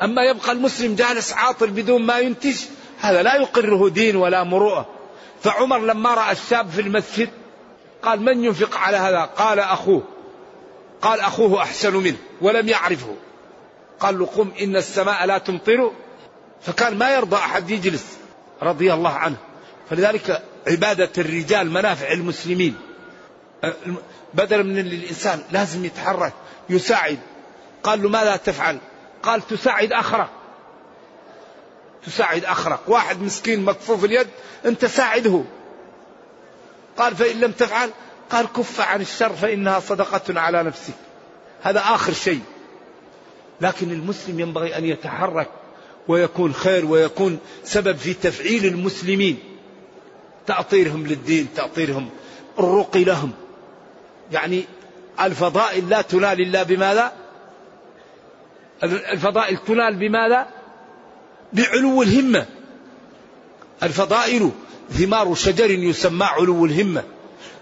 أما 0.02 0.24
يبقى 0.24 0.52
المسلم 0.52 0.96
جالس 0.96 1.34
عاطل 1.34 1.70
بدون 1.70 2.06
ما 2.06 2.20
ينتج 2.20 2.56
هذا 3.00 3.24
لا 3.24 3.36
يقره 3.36 3.90
دين 3.90 4.16
ولا 4.16 4.44
مروءة. 4.44 4.90
فعمر 5.42 5.80
لما 5.80 6.14
رأى 6.14 6.32
الشاب 6.32 6.70
في 6.70 6.82
المسجد 6.82 7.30
قال 8.04 8.22
من 8.22 8.44
ينفق 8.44 8.78
على 8.78 8.98
هذا؟ 8.98 9.22
قال 9.22 9.60
أخوه. 9.60 10.04
قال 11.02 11.20
أخوه 11.20 11.62
أحسن 11.62 11.96
منه 11.96 12.18
ولم 12.42 12.70
يعرفه. 12.70 13.16
قال 14.00 14.20
له 14.20 14.26
قم 14.26 14.52
إن 14.62 14.76
السماء 14.76 15.26
لا 15.26 15.38
تمطر. 15.38 15.92
فكان 16.62 16.98
ما 16.98 17.16
يرضى 17.16 17.36
أحد 17.36 17.70
يجلس 17.70 18.18
رضي 18.62 18.94
الله 18.94 19.12
عنه. 19.12 19.36
فلذلك 19.90 20.44
عبادة 20.68 21.12
الرجال 21.18 21.72
منافع 21.72 22.12
المسلمين. 22.12 22.76
بدل 24.34 24.64
من 24.64 24.78
الإنسان 24.78 25.44
لازم 25.52 25.86
يتحرك 25.86 26.34
يساعد. 26.70 27.20
قال 27.84 28.04
له 28.04 28.10
ماذا 28.10 28.36
تفعل؟ 28.36 28.78
قال 29.24 29.48
تساعد 29.48 29.94
أخرق 29.94 30.30
تساعد 32.06 32.46
أخرق 32.46 32.80
واحد 32.88 33.22
مسكين 33.22 33.66
مكفوف 33.66 34.06
اليد 34.06 34.28
أنت 34.66 34.86
ساعده. 34.86 35.44
قال 36.98 37.16
فإن 37.16 37.40
لم 37.40 37.52
تفعل 37.52 37.90
قال 38.30 38.46
كف 38.46 38.82
عن 38.82 39.02
الشر 39.02 39.34
فإنها 39.34 39.80
صدقة 39.80 40.40
على 40.40 40.64
نفسك. 40.64 40.94
هذا 41.64 41.80
آخر 41.80 42.14
شيء. 42.14 42.42
لكن 43.62 43.92
المسلم 43.92 44.40
ينبغي 44.40 44.78
أن 44.78 44.86
يتحرك 44.86 45.50
ويكون 46.08 46.54
خير 46.54 46.86
ويكون 46.86 47.40
سبب 47.64 47.98
في 47.98 48.14
تفعيل 48.14 48.66
المسلمين. 48.66 49.40
تأطيرهم 50.48 51.08
للدين 51.08 51.48
تأطيرهم 51.56 52.10
الرقي 52.60 53.04
لهم. 53.04 53.32
يعني 54.32 54.66
الفضائل 55.22 55.90
لا 55.90 56.02
تنال 56.02 56.42
إلا 56.42 56.64
بماذا؟ 56.64 57.14
الفضائل 58.84 59.58
تنال 59.58 59.96
بماذا؟ 59.96 60.48
بعلو 61.54 62.04
الهمة. 62.04 62.46
الفضائل 63.84 64.52
ثمار 64.92 65.36
شجر 65.36 65.72
يسمى 65.72 66.26
علو 66.26 66.66
الهمة. 66.66 67.04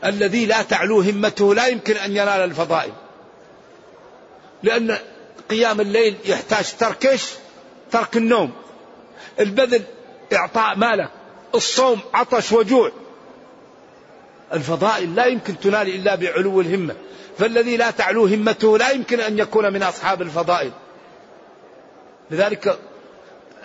الذي 0.05 0.45
لا 0.45 0.61
تعلو 0.61 1.01
همته 1.01 1.55
لا 1.55 1.67
يمكن 1.67 1.97
أن 1.97 2.11
ينال 2.11 2.43
الفضائل. 2.43 2.93
لأن 4.63 4.97
قيام 5.49 5.81
الليل 5.81 6.15
يحتاج 6.25 6.73
تركش 6.79 7.33
ترك 7.91 8.17
النوم. 8.17 8.51
البذل 9.39 9.83
إعطاء 10.33 10.77
مالك 10.77 11.09
الصوم 11.55 11.99
عطش 12.13 12.51
وجوع. 12.51 12.91
الفضائل 14.53 15.15
لا 15.15 15.25
يمكن 15.25 15.59
تنال 15.59 15.87
إلا 15.87 16.15
بعلو 16.15 16.61
الهمة. 16.61 16.95
فالذي 17.37 17.77
لا 17.77 17.91
تعلو 17.91 18.25
همته 18.25 18.77
لا 18.77 18.89
يمكن 18.89 19.19
أن 19.19 19.39
يكون 19.39 19.73
من 19.73 19.83
أصحاب 19.83 20.21
الفضائل. 20.21 20.71
لذلك 22.31 22.79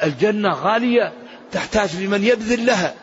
الجنة 0.02 0.52
غالية 0.52 1.12
تحتاج 1.52 1.97
لمن 1.97 2.25
يبذل 2.25 2.66
لها. 2.66 2.95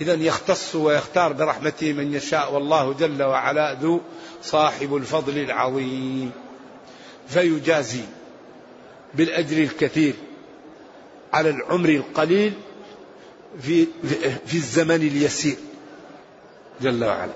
إذا 0.00 0.14
يختص 0.14 0.74
ويختار 0.74 1.32
برحمته 1.32 1.92
من 1.92 2.14
يشاء 2.14 2.54
والله 2.54 2.92
جل 2.92 3.22
وعلا 3.22 3.74
ذو 3.74 4.00
صاحب 4.42 4.96
الفضل 4.96 5.38
العظيم. 5.38 6.30
فيجازي 7.28 8.04
بالأجر 9.14 9.56
الكثير 9.56 10.14
على 11.32 11.50
العمر 11.50 11.88
القليل 11.88 12.52
في 13.62 13.86
في 14.46 14.54
الزمن 14.54 14.94
اليسير. 14.94 15.56
جل 16.82 17.04
وعلا. 17.04 17.32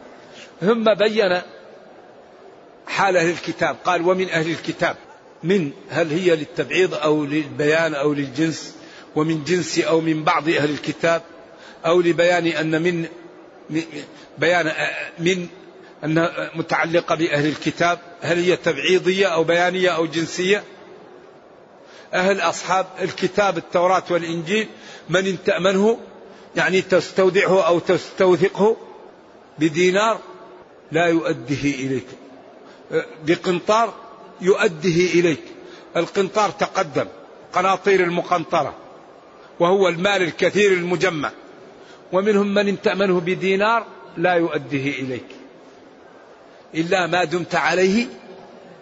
ثم 0.60 0.94
بين 0.94 1.40
حال 2.86 3.16
أهل 3.16 3.30
الكتاب 3.30 3.76
قال 3.84 4.08
ومن 4.08 4.28
أهل 4.28 4.50
الكتاب 4.50 4.96
من 5.42 5.70
هل 5.88 6.10
هي 6.10 6.36
للتبعيض 6.36 6.94
أو 6.94 7.24
للبيان 7.24 7.94
أو 7.94 8.12
للجنس 8.12 8.74
ومن 9.16 9.44
جنس 9.44 9.78
أو 9.78 10.00
من 10.00 10.24
بعض 10.24 10.48
أهل 10.48 10.70
الكتاب 10.70 11.22
أو 11.86 12.00
لبيان 12.00 12.46
أن 12.46 12.82
من 12.82 13.06
بيان 14.38 14.72
من 15.18 15.46
أنها 16.04 16.50
متعلقة 16.54 17.14
بأهل 17.14 17.46
الكتاب 17.46 17.98
هل 18.20 18.38
هي 18.38 18.56
تبعيضية 18.56 19.26
أو 19.26 19.44
بيانية 19.44 19.90
أو 19.90 20.06
جنسية؟ 20.06 20.64
أهل 22.14 22.40
أصحاب 22.40 22.86
الكتاب 23.02 23.58
التوراة 23.58 24.02
والإنجيل 24.10 24.68
من 25.08 25.36
تأمنه؟ 25.44 25.98
يعني 26.56 26.82
تستودعه 26.82 27.66
أو 27.66 27.78
تستوثقه؟ 27.78 28.76
بدينار 29.58 30.20
لا 30.92 31.06
يؤديه 31.06 31.74
إليك. 31.86 32.06
بقنطار 33.24 33.94
يؤديه 34.40 35.20
إليك. 35.20 35.42
القنطار 35.96 36.50
تقدم 36.50 37.06
قناطير 37.52 38.04
المقنطرة 38.04 38.74
وهو 39.60 39.88
المال 39.88 40.22
الكثير 40.22 40.72
المجمع. 40.72 41.30
ومنهم 42.12 42.54
من 42.54 42.82
تأمنه 42.82 43.20
بدينار 43.20 43.86
لا 44.16 44.34
يؤديه 44.34 45.00
إليك. 45.00 45.26
إلا 46.74 47.06
ما 47.06 47.24
دمت 47.24 47.54
عليه 47.54 48.06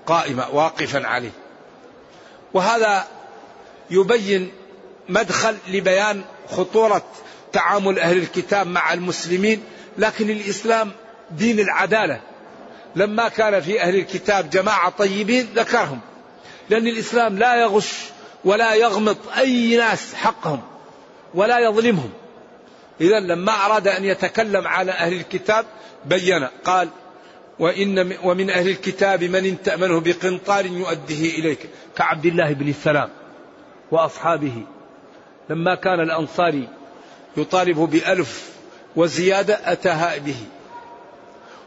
قائما 0.07 0.47
واقفا 0.47 1.07
عليه. 1.07 1.31
وهذا 2.55 3.07
يبين 3.91 4.53
مدخل 5.09 5.57
لبيان 5.69 6.25
خطورة 6.51 7.05
تعامل 7.53 7.99
أهل 7.99 8.17
الكتاب 8.17 8.67
مع 8.67 8.93
المسلمين 8.93 9.63
لكن 9.99 10.31
الإسلام 10.31 10.91
دين 11.31 11.61
العدالة. 11.61 12.21
لما 12.97 13.29
كان 13.29 13.61
في 13.61 13.83
أهل 13.83 13.97
الكتاب 13.97 14.51
جماعة 14.51 14.91
طيبين 14.91 15.49
ذكرهم. 15.55 16.01
لأن 16.71 16.87
الإسلام 16.87 17.39
لا 17.39 17.63
يغش 17.63 17.93
ولا 18.45 18.75
يغمط 18.75 19.17
أي 19.39 19.77
ناس 19.77 20.15
حقهم 20.15 20.61
ولا 21.35 21.59
يظلمهم. 21.59 22.11
إذا 23.01 23.21
لما 23.21 23.53
أراد 23.53 23.89
أن 23.89 24.05
يتكلم 24.05 24.67
على 24.67 24.93
أهل 24.93 25.13
الكتاب 25.13 25.67
بين 26.05 26.49
قال 26.65 26.89
وإن 27.59 28.17
ومن 28.23 28.51
أهل 28.51 28.69
الكتاب 28.69 29.25
من 29.25 29.45
إن 29.47 29.63
تأمنه 29.63 30.01
بقنطار 30.01 30.67
يؤديه 30.67 31.39
إليك. 31.39 31.69
كعبد 31.97 32.27
الله 32.27 32.53
بن 32.53 32.69
السلام 32.69 33.11
وأصحابه. 33.91 34.63
لما 35.51 35.75
كان 35.75 36.01
الأنصاري 36.01 36.69
يطالب 37.37 37.79
بألف 37.79 38.52
وزيادة 38.97 39.73
أتاها 39.73 40.19
به. 40.19 40.37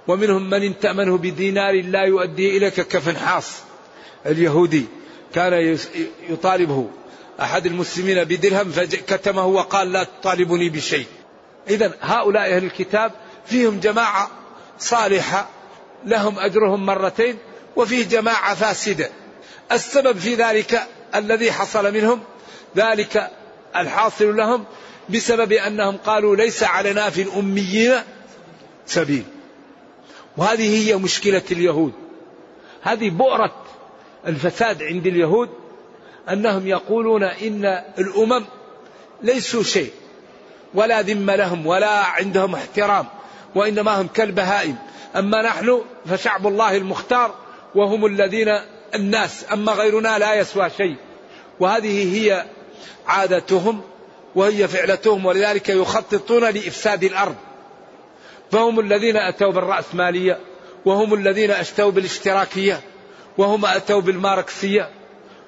ومنهم 0.07 0.49
من 0.49 0.63
إن 0.63 0.79
تأمنه 0.79 1.17
بدينار 1.17 1.81
لا 1.81 2.03
يؤدي 2.03 2.57
إليك 2.57 2.73
كفنحاص 2.73 3.51
اليهودي 4.25 4.85
كان 5.33 5.77
يطالبه 6.29 6.89
أحد 7.41 7.65
المسلمين 7.65 8.23
بدرهم 8.23 8.71
فكتمه 8.71 9.45
وقال 9.45 9.91
لا 9.91 10.03
تطالبني 10.03 10.69
بشيء. 10.69 11.05
إذا 11.69 11.93
هؤلاء 12.01 12.55
أهل 12.55 12.63
الكتاب 12.63 13.11
فيهم 13.45 13.79
جماعة 13.79 14.31
صالحة 14.79 15.49
لهم 16.05 16.39
أجرهم 16.39 16.85
مرتين 16.85 17.37
وفيه 17.75 18.05
جماعة 18.07 18.55
فاسدة. 18.55 19.09
السبب 19.71 20.17
في 20.17 20.35
ذلك 20.35 20.81
الذي 21.15 21.51
حصل 21.51 21.93
منهم 21.93 22.21
ذلك 22.77 23.31
الحاصل 23.75 24.35
لهم 24.35 24.65
بسبب 25.09 25.53
أنهم 25.53 25.97
قالوا 25.97 26.35
ليس 26.35 26.63
علينا 26.63 27.09
في 27.09 27.21
الأميين 27.21 27.95
سبيل. 28.85 29.23
وهذه 30.37 30.87
هي 30.87 30.95
مشكلة 30.95 31.41
اليهود. 31.51 31.93
هذه 32.81 33.09
بؤرة 33.09 33.63
الفساد 34.27 34.83
عند 34.83 35.07
اليهود 35.07 35.49
أنهم 36.29 36.67
يقولون 36.67 37.23
إن 37.23 37.65
الأمم 37.99 38.45
ليسوا 39.21 39.63
شيء 39.63 39.91
ولا 40.73 41.01
ذمة 41.01 41.35
لهم 41.35 41.65
ولا 41.67 42.05
عندهم 42.05 42.55
احترام 42.55 43.05
وإنما 43.55 44.01
هم 44.01 44.07
كالبهائم. 44.07 44.75
أما 45.15 45.41
نحن 45.41 45.81
فشعب 46.05 46.47
الله 46.47 46.77
المختار 46.77 47.35
وهم 47.75 48.05
الذين 48.05 48.47
الناس 48.95 49.45
أما 49.53 49.71
غيرنا 49.71 50.19
لا 50.19 50.33
يسوى 50.33 50.69
شيء. 50.69 50.95
وهذه 51.59 52.15
هي 52.15 52.45
عادتهم 53.07 53.81
وهي 54.35 54.67
فعلتهم 54.67 55.25
ولذلك 55.25 55.69
يخططون 55.69 56.43
لإفساد 56.43 57.03
الأرض. 57.03 57.35
فهم 58.51 58.79
الذين 58.79 59.17
أتوا 59.17 59.51
بالرأسمالية 59.51 60.39
وهم 60.85 61.13
الذين 61.13 61.51
أتوا 61.51 61.91
بالاشتراكية 61.91 62.81
وهم 63.37 63.65
أتوا 63.65 64.01
بالماركسية 64.01 64.89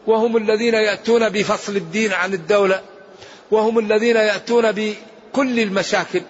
وهم 0.08 0.38
الذين 0.38 0.74
يأتون 0.74 1.30
بفصل 1.30 1.76
الدين 1.76 2.14
عن 2.14 2.34
الدولة 2.34 2.82
وهم 3.52 3.80
الذين 3.80 4.16
يأتون 4.16 4.72
بكل 4.72 5.60
المشاكل. 5.60 6.22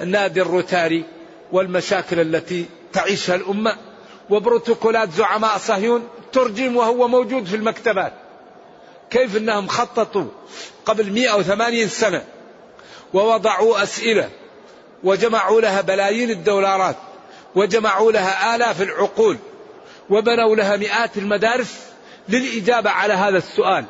النادي 0.00 0.42
الروتاري 0.42 1.04
والمشاكل 1.52 2.20
التي 2.20 2.66
تعيشها 2.92 3.34
الأمة. 3.34 3.76
وبروتوكولات 4.30 5.12
زعماء 5.12 5.58
صهيون 5.58 6.08
ترجم 6.32 6.76
وهو 6.76 7.08
موجود 7.08 7.44
في 7.44 7.56
المكتبات. 7.56 8.12
كيف 9.12 9.36
أنهم 9.36 9.68
خططوا 9.68 10.26
قبل 10.86 11.12
180 11.12 11.88
سنة 11.88 12.24
ووضعوا 13.14 13.82
أسئلة 13.82 14.30
وجمعوا 15.04 15.60
لها 15.60 15.80
بلايين 15.80 16.30
الدولارات 16.30 16.96
وجمعوا 17.54 18.12
لها 18.12 18.56
آلاف 18.56 18.82
العقول 18.82 19.38
وبنوا 20.10 20.56
لها 20.56 20.76
مئات 20.76 21.16
المدارس 21.16 21.74
للإجابة 22.28 22.90
على 22.90 23.14
هذا 23.14 23.38
السؤال. 23.38 23.84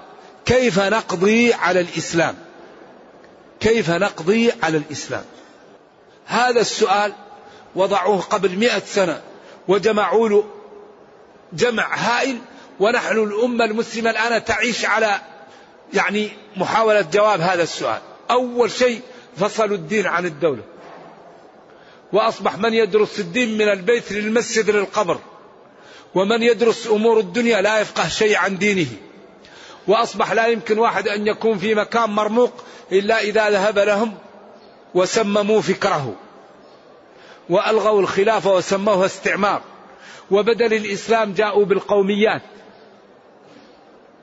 كيف 0.44 0.80
نقضي 0.80 1.54
على 1.54 1.80
الإسلام؟ 1.80 2.34
كيف 3.60 3.90
نقضي 3.90 4.52
على 4.62 4.76
الإسلام؟ 4.76 5.24
هذا 6.26 6.60
السؤال 6.60 7.12
وضعوه 7.74 8.20
قبل 8.20 8.56
مئة 8.56 8.82
سنة 8.86 9.20
وجمعوا 9.68 10.28
له 10.28 10.44
جمع 11.52 11.94
هائل 11.96 12.38
ونحن 12.80 13.18
الأمة 13.18 13.64
المسلمة 13.64 14.10
الآن 14.10 14.44
تعيش 14.44 14.84
على 14.84 15.20
يعني 15.94 16.28
محاولة 16.56 17.00
جواب 17.00 17.40
هذا 17.40 17.62
السؤال. 17.62 18.00
أول 18.30 18.70
شيء 18.70 19.00
فصلوا 19.36 19.76
الدين 19.76 20.06
عن 20.06 20.26
الدولة. 20.26 20.62
وأصبح 22.12 22.58
من 22.58 22.74
يدرس 22.74 23.20
الدين 23.20 23.58
من 23.58 23.68
البيت 23.68 24.12
للمسجد 24.12 24.70
للقبر. 24.70 25.18
ومن 26.14 26.42
يدرس 26.42 26.86
أمور 26.86 27.18
الدنيا 27.18 27.60
لا 27.60 27.80
يفقه 27.80 28.08
شيء 28.08 28.36
عن 28.36 28.58
دينه. 28.58 28.86
وأصبح 29.88 30.32
لا 30.32 30.46
يمكن 30.46 30.78
واحد 30.78 31.08
أن 31.08 31.26
يكون 31.26 31.58
في 31.58 31.74
مكان 31.74 32.10
مرموق 32.10 32.52
إلا 32.92 33.20
إذا 33.20 33.50
ذهب 33.50 33.78
لهم 33.78 34.14
وسمموا 34.94 35.60
فكره. 35.60 36.14
وألغوا 37.50 38.00
الخلافة 38.00 38.54
وسموها 38.54 39.06
استعمار. 39.06 39.62
وبدل 40.30 40.74
الإسلام 40.74 41.32
جاءوا 41.32 41.64
بالقوميات. 41.64 42.42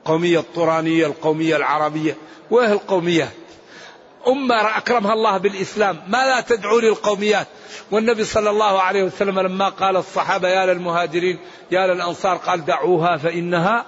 القومية 0.00 0.38
الطورانية 0.38 1.06
القومية 1.06 1.56
العربية. 1.56 2.16
وإيه 2.50 2.72
القوميات 2.72 3.32
أمة 4.26 4.76
أكرمها 4.76 5.12
الله 5.12 5.38
بالإسلام. 5.38 6.00
ما 6.08 6.16
لا 6.16 6.40
تدعو 6.40 6.78
للقوميات. 6.78 7.46
والنبي 7.90 8.24
صلى 8.24 8.50
الله 8.50 8.82
عليه 8.82 9.02
وسلم 9.02 9.40
لما 9.40 9.68
قال 9.68 9.96
الصحابة 9.96 10.48
يا 10.48 10.66
للمهاجرين 10.66 11.38
يا 11.70 11.86
للأنصار 11.86 12.36
قال 12.36 12.64
دعوها 12.64 13.16
فإنها 13.16 13.86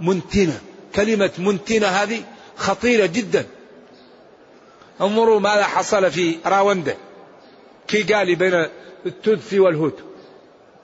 منتنة. 0.00 0.60
كلمة 0.94 1.30
منتنة 1.38 1.86
هذه 1.86 2.22
خطيرة 2.56 3.06
جدا. 3.06 3.46
انظروا 5.00 5.40
ماذا 5.40 5.64
حصل 5.64 6.10
في 6.10 6.36
راوندا. 6.46 6.96
كيغالي 7.88 8.34
بين 8.34 8.66
التوتسي 9.06 9.60
والهوتو 9.60 10.02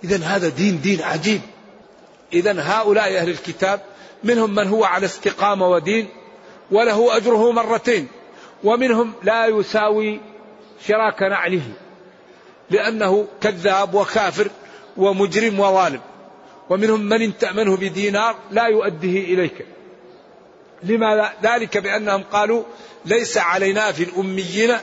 إذا 0.04 0.24
هذا 0.24 0.48
دين 0.48 0.80
دين 0.80 1.02
عجيب. 1.02 1.40
إذا 2.34 2.60
هؤلاء 2.60 3.16
أهل 3.16 3.30
الكتاب 3.30 3.80
منهم 4.24 4.54
من 4.54 4.68
هو 4.68 4.84
على 4.84 5.06
استقامة 5.06 5.68
ودين 5.68 6.08
وله 6.70 7.16
أجره 7.16 7.52
مرتين 7.52 8.08
ومنهم 8.64 9.12
لا 9.22 9.46
يساوي 9.46 10.20
شراك 10.86 11.22
نعله 11.22 11.62
لأنه 12.70 13.26
كذاب 13.40 13.94
وكافر 13.94 14.50
ومجرم 14.96 15.60
وظالم 15.60 16.00
ومنهم 16.70 17.00
من 17.00 17.38
تأمنه 17.38 17.76
بدينار 17.76 18.36
لا 18.50 18.66
يؤديه 18.66 19.34
إليك. 19.34 19.66
لماذا؟ 20.82 21.32
ذلك 21.42 21.78
بأنهم 21.78 22.22
قالوا 22.22 22.62
ليس 23.04 23.38
علينا 23.38 23.92
في 23.92 24.02
الأميين 24.02 24.76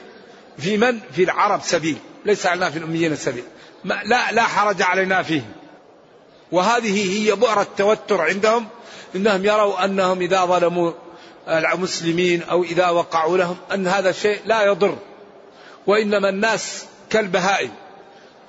في 0.58 0.78
من؟ 0.78 1.00
في 1.14 1.24
العرب 1.24 1.62
سبيل 1.62 1.98
ليس 2.26 2.46
علينا 2.46 2.70
في 2.70 2.78
الأميين 2.78 3.16
سبيل 3.16 3.44
لا 3.86 4.32
لا 4.32 4.44
حرج 4.44 4.82
علينا 4.82 5.24
فيه 5.24 5.42
وهذه 6.52 7.20
هي 7.20 7.36
بؤرة 7.36 7.62
التوتر 7.62 8.22
عندهم 8.22 8.68
إنهم 9.16 9.46
يروا 9.46 9.86
أنهم 9.86 10.22
إذا 10.22 10.46
ظلموا 10.46 10.92
المسلمين 11.48 12.44
أو 12.44 12.64
إذا 12.64 12.90
وقعوا 12.90 13.38
لهم 13.38 13.58
أن 13.74 13.88
هذا 13.88 14.10
الشيء 14.10 14.40
لا 14.46 14.64
يضر. 14.64 14.98
وإنما 15.88 16.30
الناس 16.30 16.86
كالبهائم 17.10 17.72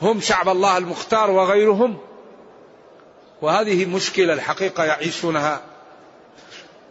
هم 0.03 0.21
شعب 0.21 0.49
الله 0.49 0.79
المختار 0.79 1.31
وغيرهم. 1.31 1.99
وهذه 3.43 3.85
مشكلة 3.85 4.33
الحقيقة 4.33 4.85
يعيشونها. 4.85 5.61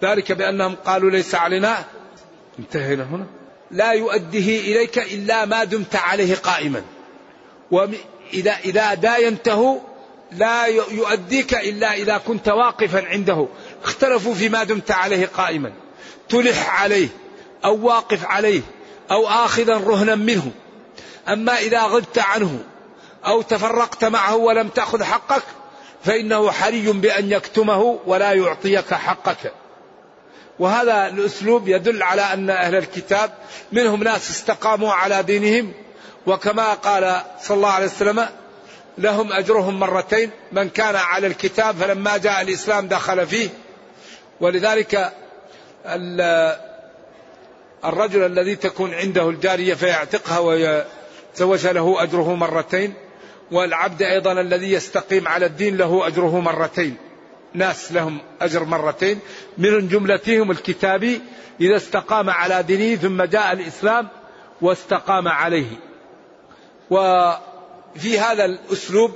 ذلك 0.04 0.32
بأنهم 0.32 0.76
قالوا 0.76 1.10
ليس 1.12 1.36
علينا. 1.36 1.86
انتهينا 2.60 3.04
هنا. 3.04 3.26
لا 3.72 3.92
يؤديه 3.92 4.60
إليك 4.60 4.98
إلا 4.98 5.46
ما 5.46 5.64
دمت 5.64 5.96
عليه 5.96 6.36
قائما. 6.36 6.84
وإذا 7.72 8.58
إذا 8.66 8.94
داينته 8.94 9.82
لا 10.32 10.66
يؤديك 10.66 11.54
إلا 11.54 11.94
إذا 11.94 12.18
كنت 12.18 12.48
واقفا 12.50 13.08
عنده. 13.08 13.48
اختلفوا 13.84 14.34
فيما 14.34 14.64
دمت 14.64 14.92
عليه 14.92 15.26
قائما. 15.26 15.74
تلح 16.30 16.82
عليه 16.82 17.08
أو 17.66 17.86
واقف 17.88 18.26
عليه 18.26 18.62
أو 19.12 19.28
آخذا 19.28 19.78
رهنا 19.78 20.16
منه. 20.16 20.52
أما 21.28 21.58
إذا 21.58 21.82
غبت 21.82 22.20
عنه 22.20 22.60
أو 23.26 23.42
تفرقت 23.42 24.06
معه 24.06 24.36
ولم 24.36 24.68
تأخذ 24.68 25.04
حقك 25.04 25.44
فإنه 26.06 26.52
حري 26.52 26.92
بأن 26.92 27.32
يكتمه 27.32 28.00
ولا 28.06 28.34
يعطيك 28.34 28.94
حقك. 28.94 29.54
وهذا 30.60 31.08
الأسلوب 31.08 31.68
يدل 31.68 32.04
على 32.04 32.22
أن 32.22 32.50
أهل 32.50 32.76
الكتاب 32.76 33.32
منهم 33.72 34.04
ناس 34.04 34.30
استقاموا 34.30 34.94
على 34.94 35.24
دينهم. 35.24 35.74
وكما 36.28 36.74
قال 36.74 37.22
صلى 37.42 37.58
الله 37.58 37.70
عليه 37.70 37.86
وسلم 37.86 38.28
لهم 39.02 39.34
أجرهم 39.34 39.80
مرتين 39.80 40.30
من 40.52 40.70
كان 40.70 40.96
على 40.96 41.28
الكتاب 41.28 41.76
فلما 41.76 42.18
جاء 42.18 42.42
الإسلام 42.42 42.88
دخل 42.88 43.28
فيه. 43.28 43.50
ولذلك 44.42 45.14
الرجل 47.86 48.26
الذي 48.26 48.56
تكون 48.56 48.94
عنده 48.94 49.30
الجارية 49.30 49.74
فيعتقها 49.74 50.40
ويتزوج 50.40 51.68
له 51.68 52.04
أجره 52.04 52.36
مرتين 52.36 52.94
والعبد 53.52 54.02
أيضا 54.02 54.32
الذي 54.32 54.72
يستقيم 54.72 55.28
على 55.28 55.46
الدين 55.46 55.78
له 55.78 56.08
أجره 56.08 56.40
مرتين. 56.40 56.98
ناس 57.54 57.92
لهم 57.92 58.22
أجر 58.42 58.64
مرتين. 58.64 59.20
من 59.58 59.88
جملتهم 59.88 60.52
الكتابي 60.52 61.22
إذا 61.62 61.76
استقام 61.76 62.30
على 62.30 62.64
دينه 62.64 62.96
ثم 62.96 63.24
جاء 63.24 63.52
الإسلام 63.52 64.08
واستقام 64.62 65.28
عليه. 65.28 65.78
وفي 67.96 68.20
هذا 68.20 68.46
الأسلوب 68.46 69.12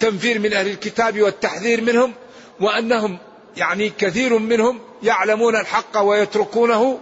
تنفير 0.00 0.38
من 0.38 0.52
أهل 0.52 0.68
الكتاب 0.68 1.20
والتحذير 1.20 1.80
منهم 1.80 2.12
وأنهم 2.60 3.18
يعني 3.56 3.92
كثير 3.98 4.38
منهم 4.38 4.80
يعلمون 5.02 5.56
الحق 5.56 5.98
ويتركونه 5.98 6.98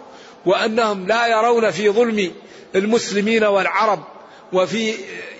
وأنهم 0.46 1.06
لا 1.06 1.26
يرون 1.26 1.70
في 1.70 1.90
ظلم 1.90 2.32
المسلمين 2.74 3.44
والعرب 3.44 4.04
وفي 4.52 4.94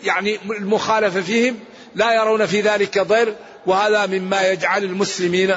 يعني 0.05 0.38
المخالفة 0.51 1.20
فيهم 1.20 1.59
لا 1.94 2.14
يرون 2.14 2.47
في 2.47 2.61
ذلك 2.61 2.99
ضير 2.99 3.35
وهذا 3.66 4.07
مما 4.07 4.49
يجعل 4.49 4.85
المسلمين 4.85 5.57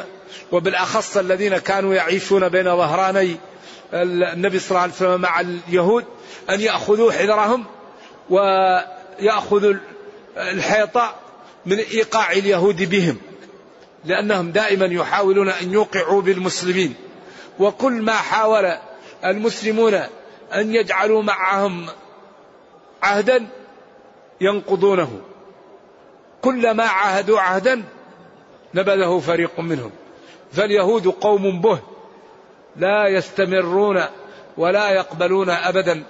وبالأخص 0.51 1.17
الذين 1.17 1.57
كانوا 1.57 1.93
يعيشون 1.93 2.49
بين 2.49 2.63
ظهراني 2.63 3.37
النبي 3.93 4.59
صلى 4.59 4.69
الله 4.69 4.81
عليه 4.81 4.93
وسلم 4.93 5.21
مع 5.21 5.39
اليهود 5.39 6.05
أن 6.49 6.61
يأخذوا 6.61 7.11
حذرهم 7.11 7.65
ويأخذوا 8.29 9.73
الحيطة 10.37 11.15
من 11.65 11.77
إيقاع 11.77 12.31
اليهود 12.31 12.89
بهم 12.89 13.17
لأنهم 14.05 14.51
دائما 14.51 14.85
يحاولون 14.85 15.49
أن 15.49 15.73
يوقعوا 15.73 16.21
بالمسلمين. 16.21 16.95
وكل 17.59 17.93
ما 17.93 18.13
حاول 18.13 18.73
المسلمون 19.25 19.93
أن 20.53 20.75
يجعلوا 20.75 21.23
معهم 21.23 21.85
عهدا 23.03 23.47
ينقضونه. 24.41 25.21
كلما 26.41 26.83
عاهدوا 26.83 27.39
عهدا 27.39 27.83
نبذه 28.73 29.19
فريق 29.19 29.59
منهم. 29.59 29.91
فاليهود 30.51 31.07
قوم 31.07 31.61
به 31.61 31.79
لا 32.75 33.07
يستمرون 33.07 34.03
ولا 34.57 34.89
يقبلون 34.89 35.49
ابدا 35.49 36.03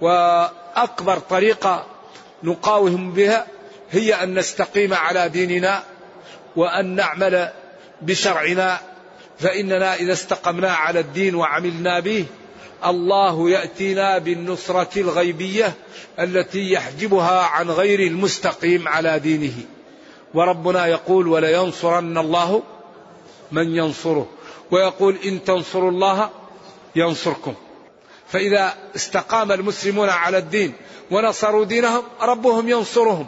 وأكبر 0.00 1.18
طريقة 1.18 1.86
نقاوم 2.42 3.12
بها 3.12 3.46
هي 3.94 4.14
أن 4.14 4.38
نستقيم 4.38 4.94
على 4.94 5.28
ديننا 5.28 5.82
وأن 6.56 6.86
نعمل 6.96 7.50
بشرعنا 8.02 8.80
فإننا 9.38 9.94
إذا 9.94 10.12
استقمنا 10.12 10.72
على 10.72 11.00
الدين 11.00 11.34
وعملنا 11.34 12.00
به 12.00 12.24
الله 12.84 13.50
يأتينا 13.50 14.18
بالنصرة 14.18 15.00
الغيبية 15.00 15.74
التي 16.20 16.72
يحجبها 16.72 17.42
عن 17.42 17.70
غير 17.70 18.00
المستقيم 18.00 18.88
على 18.88 19.18
دينه. 19.18 19.54
وربنا 20.34 20.86
يقول 20.86 21.28
ولينصرن 21.28 22.18
الله 22.18 22.62
من 23.52 23.76
ينصره 23.76 24.28
ويقول 24.70 25.16
إن 25.24 25.44
تنصروا 25.44 25.90
الله 25.90 26.30
ينصركم 26.96 27.54
فإذا 28.28 28.74
استقام 28.96 29.52
المسلمون 29.52 30.08
على 30.08 30.38
الدين 30.38 30.72
ونصروا 31.10 31.64
دينهم 31.64 32.02
ربهم 32.22 32.68
ينصرهم. 32.68 33.26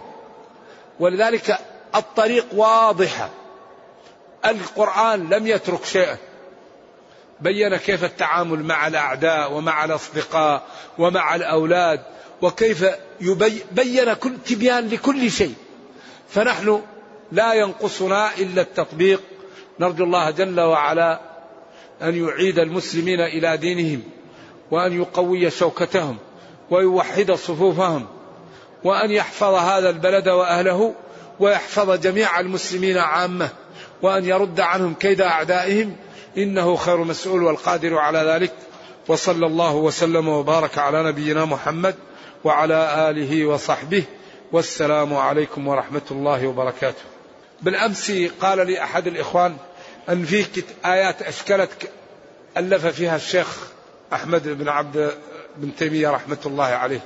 ولذلك 1.01 1.59
الطريق 1.95 2.47
واضحه 2.53 3.31
القرآن 4.47 5.29
لم 5.29 5.47
يترك 5.47 5.85
شيئا. 5.85 6.17
بين 7.41 7.77
كيف 7.77 8.05
التعامل 8.05 8.65
مع 8.65 8.87
الأعداء 8.87 9.53
ومع 9.53 9.85
الأصدقاء 9.85 10.67
ومع 10.99 11.35
الأولاد 11.35 12.03
وكيف 12.43 12.85
بين 13.73 14.13
كل 14.13 14.33
تبيان 14.47 14.89
لكل 14.89 15.31
شيء. 15.31 15.55
فنحن 16.29 16.83
لا 17.33 17.53
ينقصنا 17.55 18.37
إلا 18.39 18.63
التطبيق. 18.63 19.23
نرجو 19.81 20.05
الله 20.05 20.31
جل 20.31 20.61
وعلا 20.61 21.21
أن 22.03 22.25
يعيد 22.25 22.59
المسلمين 22.59 23.21
إلى 23.21 23.57
دينهم 23.57 24.03
وأن 24.71 25.01
يقوي 25.01 25.51
شوكتهم 25.51 26.17
ويوحد 26.71 27.33
صفوفهم. 27.33 28.07
وأن 28.85 29.11
يحفظ 29.11 29.55
هذا 29.55 29.91
البلد 29.91 30.29
وأهله 30.29 30.95
ويحفظ 31.41 32.01
جميع 32.01 32.41
المسلمين 32.41 32.99
عامة 32.99 33.49
وأن 34.03 34.25
يرد 34.25 34.61
عنهم 34.61 34.95
كيد 34.95 35.21
أعدائهم 35.21 35.97
إنه 36.37 36.77
خير 36.77 36.97
مسؤول 36.97 37.43
والقادر 37.43 37.99
على 37.99 38.19
ذلك 38.19 38.53
وصلى 39.09 39.47
الله 39.47 39.75
وسلم 39.75 40.29
وبارك 40.29 40.79
على 40.79 41.03
نبينا 41.03 41.45
محمد 41.45 41.95
وعلى 42.45 43.11
آله 43.11 43.47
وصحبه 43.47 44.05
والسلام 44.53 45.15
عليكم 45.15 45.69
ورحمة 45.69 46.03
الله 46.11 46.47
وبركاته. 46.47 47.03
بالأمس 47.63 48.13
قال 48.41 48.67
لي 48.67 48.83
أحد 48.83 49.07
الإخوان 49.07 49.57
أن 50.09 50.25
في 50.25 50.47
آيات 50.85 51.23
أشكلت 51.23 51.91
ألف 52.57 52.87
فيها 52.87 53.17
الشيخ 53.17 53.59
أحمد 54.13 54.49
بن 54.49 54.69
عبد 54.69 55.11
بن 55.57 55.77
تيمية 55.77 56.11
رحمة 56.11 56.39
الله 56.47 56.65
عليه. 56.65 57.01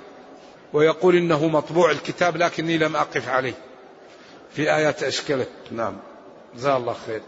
ويقول 0.72 1.16
إنه 1.16 1.48
مطبوع 1.48 1.90
الكتاب 1.90 2.37
لكني 2.37 2.78
لم 2.78 2.96
أقف 2.96 3.28
عليه. 3.28 3.54
في 4.52 4.74
آيات 4.74 5.02
أشكلت، 5.02 5.48
نعم. 5.70 5.96
جزاه 6.54 6.76
الله 6.76 6.96
خير. 7.06 7.20